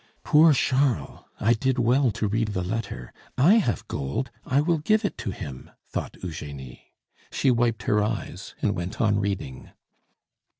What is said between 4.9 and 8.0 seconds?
it to him," thought Eugenie. She wiped